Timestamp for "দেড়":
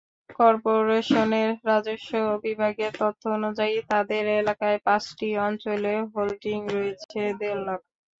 7.39-7.61